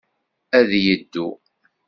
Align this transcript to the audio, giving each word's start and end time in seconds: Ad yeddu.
Ad 0.57 0.69
yeddu. 0.83 1.27